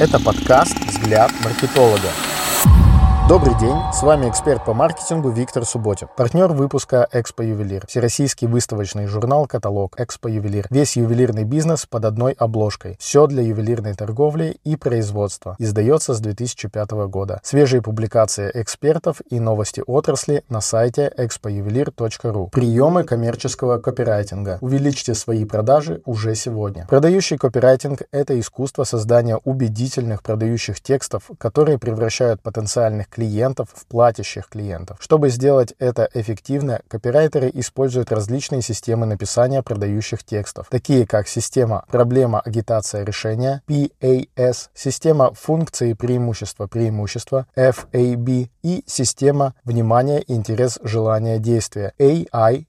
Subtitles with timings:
[0.00, 2.08] Это подкаст «Взгляд маркетолога».
[3.30, 9.06] Добрый день, с вами эксперт по маркетингу Виктор Субботин, партнер выпуска «Экспо Ювелир», всероссийский выставочный
[9.06, 10.66] журнал «Каталог Экспо Ювелир».
[10.68, 12.96] Весь ювелирный бизнес под одной обложкой.
[12.98, 15.54] Все для ювелирной торговли и производства.
[15.60, 17.38] Издается с 2005 года.
[17.44, 22.50] Свежие публикации экспертов и новости отрасли на сайте expojuvelir.ru.
[22.50, 24.58] Приемы коммерческого копирайтинга.
[24.60, 26.84] Увеличьте свои продажи уже сегодня.
[26.88, 34.48] Продающий копирайтинг– это искусство создания убедительных продающих текстов, которые превращают потенциальных клиентов клиентов в платящих
[34.48, 34.96] клиентов.
[35.00, 42.40] Чтобы сделать это эффективно, копирайтеры используют различные системы написания продающих текстов, такие как система проблема
[42.40, 52.64] агитация решения PAS, система функции преимущества преимущества FAB и система внимание интерес желание действия AIDA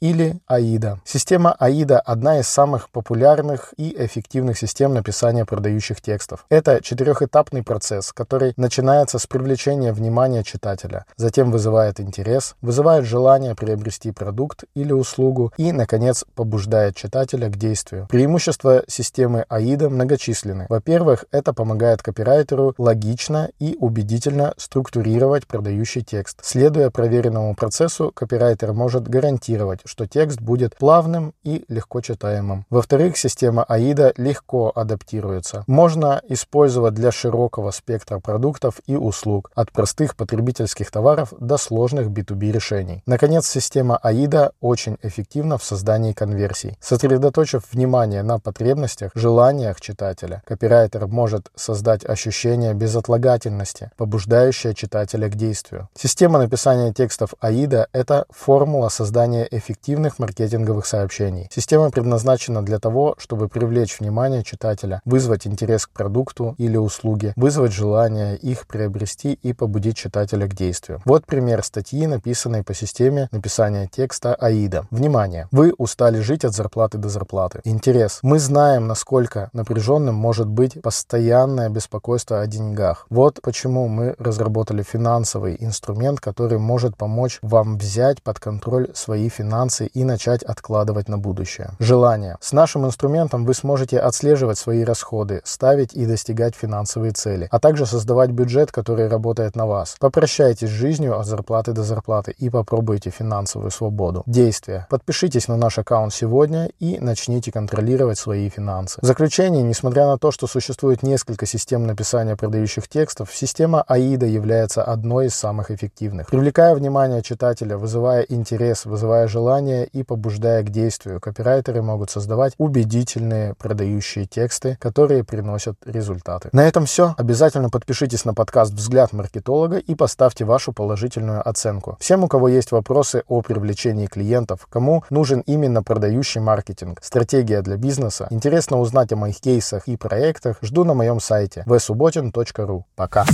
[0.00, 0.98] или AIDA.
[1.04, 6.46] Система AIDA одна из самых популярных и эффективных систем написания продающих текстов.
[6.48, 13.56] Это четырехэтапный процесс, который начинается с привлечения привлечение внимания читателя, затем вызывает интерес, вызывает желание
[13.56, 18.06] приобрести продукт или услугу и, наконец, побуждает читателя к действию.
[18.08, 20.66] Преимущества системы AIDA многочисленны.
[20.68, 26.38] Во-первых, это помогает копирайтеру логично и убедительно структурировать продающий текст.
[26.44, 32.66] Следуя проверенному процессу, копирайтер может гарантировать, что текст будет плавным и легко читаемым.
[32.70, 35.64] Во-вторых, система AIDA легко адаптируется.
[35.66, 42.08] Можно использовать для широкого спектра продуктов и услуг услуг, от простых потребительских товаров до сложных
[42.08, 43.02] B2B решений.
[43.06, 46.76] Наконец, система AIDA очень эффективна в создании конверсий.
[46.80, 55.88] Сосредоточив внимание на потребностях, желаниях читателя, копирайтер может создать ощущение безотлагательности, побуждающее читателя к действию.
[55.94, 61.48] Система написания текстов AIDA– это формула создания эффективных маркетинговых сообщений.
[61.50, 67.72] Система предназначена для того, чтобы привлечь внимание читателя, вызвать интерес к продукту или услуге, вызвать
[67.72, 71.00] желание их приобрести и побудить читателя к действию.
[71.04, 74.86] Вот пример статьи, написанной по системе написания текста АИДа.
[74.90, 75.48] Внимание!
[75.50, 77.60] Вы устали жить от зарплаты до зарплаты.
[77.64, 78.20] Интерес.
[78.22, 83.06] Мы знаем, насколько напряженным может быть постоянное беспокойство о деньгах.
[83.10, 89.86] Вот почему мы разработали финансовый инструмент, который может помочь вам взять под контроль свои финансы
[89.86, 91.72] и начать откладывать на будущее.
[91.78, 92.36] Желание.
[92.40, 97.86] С нашим инструментом вы сможете отслеживать свои расходы, ставить и достигать финансовые цели, а также
[97.86, 99.96] создавать бюджет, который работает на вас.
[100.00, 104.22] Попрощайтесь с жизнью от зарплаты до зарплаты и попробуйте финансовую свободу.
[104.26, 104.86] Действия.
[104.88, 108.98] Подпишитесь на наш аккаунт сегодня и начните контролировать свои финансы.
[109.02, 114.82] В заключение, несмотря на то, что существует несколько систем написания продающих текстов, система AIDA является
[114.82, 116.28] одной из самых эффективных.
[116.28, 123.54] Привлекая внимание читателя, вызывая интерес, вызывая желание и побуждая к действию, копирайтеры могут создавать убедительные
[123.54, 126.50] продающие тексты, которые приносят результаты.
[126.52, 127.14] На этом все.
[127.16, 131.96] Обязательно подпишитесь на подкаст «Взгляд от маркетолога и поставьте вашу положительную оценку.
[132.00, 137.76] Всем, у кого есть вопросы о привлечении клиентов, кому нужен именно продающий маркетинг, стратегия для
[137.76, 142.84] бизнеса, интересно узнать о моих кейсах и проектах, жду на моем сайте vsubotin.ru.
[142.96, 143.24] Пока!